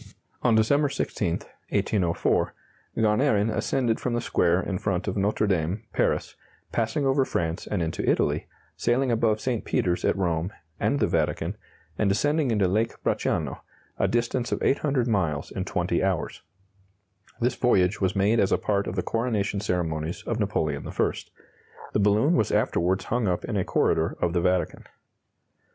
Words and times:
On 0.41 0.55
December 0.55 0.89
16, 0.89 1.33
1804, 1.69 2.53
Garnerin 2.97 3.51
ascended 3.55 3.99
from 3.99 4.15
the 4.15 4.19
square 4.19 4.59
in 4.59 4.79
front 4.79 5.07
of 5.07 5.15
Notre 5.15 5.45
Dame, 5.45 5.83
Paris; 5.93 6.35
passing 6.71 7.05
over 7.05 7.23
France 7.23 7.67
and 7.67 7.83
into 7.83 8.03
Italy, 8.09 8.47
sailing 8.75 9.11
above 9.11 9.39
St. 9.39 9.63
Peter's 9.63 10.03
at 10.03 10.17
Rome, 10.17 10.51
and 10.79 10.99
the 10.99 11.05
Vatican, 11.05 11.55
and 11.99 12.09
descending 12.09 12.49
into 12.49 12.67
Lake 12.67 12.93
Bracciano 13.03 13.61
a 13.99 14.07
distance 14.07 14.51
of 14.51 14.63
800 14.63 15.07
miles 15.07 15.51
in 15.51 15.65
20 15.65 16.01
hours. 16.01 16.41
This 17.39 17.53
voyage 17.53 18.01
was 18.01 18.15
made 18.15 18.39
as 18.39 18.51
a 18.51 18.57
part 18.57 18.87
of 18.87 18.95
the 18.95 19.03
coronation 19.03 19.59
ceremonies 19.59 20.23
of 20.23 20.39
Napoleon 20.39 20.83
I. 20.87 21.11
The 21.93 21.99
balloon 21.99 22.33
was 22.33 22.51
afterwards 22.51 23.03
hung 23.05 23.27
up 23.27 23.45
in 23.45 23.55
a 23.55 23.63
corridor 23.63 24.17
of 24.19 24.33
the 24.33 24.41
Vatican. 24.41 24.83